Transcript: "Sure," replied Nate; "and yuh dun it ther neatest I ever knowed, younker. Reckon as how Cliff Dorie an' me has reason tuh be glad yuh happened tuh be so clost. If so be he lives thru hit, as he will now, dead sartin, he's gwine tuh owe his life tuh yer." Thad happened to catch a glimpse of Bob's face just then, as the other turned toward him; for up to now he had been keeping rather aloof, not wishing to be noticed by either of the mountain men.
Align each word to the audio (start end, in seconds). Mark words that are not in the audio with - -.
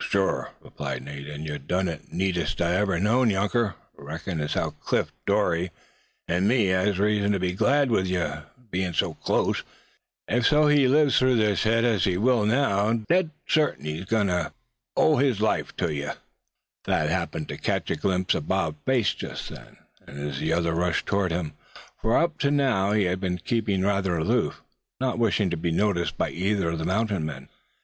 "Sure," 0.00 0.50
replied 0.60 1.04
Nate; 1.04 1.28
"and 1.28 1.46
yuh 1.46 1.56
dun 1.56 1.86
it 1.86 2.06
ther 2.08 2.16
neatest 2.16 2.60
I 2.60 2.74
ever 2.74 2.98
knowed, 2.98 3.30
younker. 3.30 3.76
Reckon 3.96 4.40
as 4.40 4.54
how 4.54 4.70
Cliff 4.70 5.12
Dorie 5.24 5.70
an' 6.26 6.48
me 6.48 6.64
has 6.66 6.98
reason 6.98 7.30
tuh 7.30 7.38
be 7.38 7.52
glad 7.52 7.92
yuh 7.92 8.18
happened 8.18 8.42
tuh 8.56 8.70
be 8.72 8.92
so 8.92 9.14
clost. 9.24 9.62
If 10.26 10.48
so 10.48 10.66
be 10.66 10.78
he 10.78 10.88
lives 10.88 11.16
thru 11.20 11.36
hit, 11.36 11.64
as 11.64 12.02
he 12.02 12.16
will 12.16 12.44
now, 12.44 12.92
dead 13.08 13.30
sartin, 13.46 13.84
he's 13.84 14.04
gwine 14.06 14.26
tuh 14.26 14.50
owe 14.96 15.18
his 15.18 15.40
life 15.40 15.76
tuh 15.76 15.92
yer." 15.92 16.16
Thad 16.84 17.08
happened 17.08 17.48
to 17.50 17.56
catch 17.56 17.88
a 17.88 17.94
glimpse 17.94 18.34
of 18.34 18.48
Bob's 18.48 18.78
face 18.84 19.14
just 19.14 19.48
then, 19.48 19.76
as 20.08 20.40
the 20.40 20.52
other 20.52 20.72
turned 20.74 21.06
toward 21.06 21.30
him; 21.30 21.52
for 22.02 22.16
up 22.18 22.38
to 22.38 22.50
now 22.50 22.90
he 22.90 23.04
had 23.04 23.20
been 23.20 23.38
keeping 23.38 23.82
rather 23.82 24.16
aloof, 24.16 24.60
not 25.00 25.20
wishing 25.20 25.50
to 25.50 25.56
be 25.56 25.70
noticed 25.70 26.18
by 26.18 26.30
either 26.30 26.70
of 26.70 26.80
the 26.80 26.84
mountain 26.84 27.24
men. 27.24 27.48